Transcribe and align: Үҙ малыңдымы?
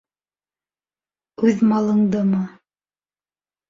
Үҙ 1.51 1.63
малыңдымы? 1.75 2.43